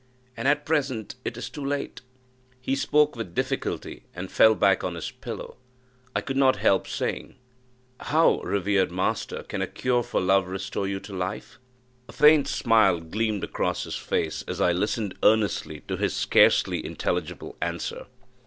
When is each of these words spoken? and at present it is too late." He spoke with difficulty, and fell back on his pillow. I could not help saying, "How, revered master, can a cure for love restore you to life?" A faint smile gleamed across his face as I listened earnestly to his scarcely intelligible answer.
and 0.35 0.47
at 0.47 0.65
present 0.65 1.13
it 1.23 1.37
is 1.37 1.47
too 1.47 1.63
late." 1.63 2.01
He 2.59 2.75
spoke 2.75 3.15
with 3.15 3.35
difficulty, 3.35 4.01
and 4.15 4.31
fell 4.31 4.55
back 4.55 4.83
on 4.83 4.95
his 4.95 5.11
pillow. 5.11 5.57
I 6.15 6.21
could 6.21 6.37
not 6.37 6.55
help 6.55 6.87
saying, 6.87 7.35
"How, 7.99 8.39
revered 8.41 8.91
master, 8.91 9.43
can 9.43 9.61
a 9.61 9.67
cure 9.67 10.01
for 10.01 10.19
love 10.19 10.47
restore 10.47 10.87
you 10.87 10.99
to 11.01 11.13
life?" 11.13 11.59
A 12.09 12.13
faint 12.13 12.47
smile 12.47 12.99
gleamed 12.99 13.43
across 13.43 13.83
his 13.83 13.95
face 13.97 14.43
as 14.47 14.59
I 14.59 14.71
listened 14.71 15.13
earnestly 15.21 15.81
to 15.87 15.97
his 15.97 16.15
scarcely 16.15 16.83
intelligible 16.83 17.55
answer. 17.61 18.07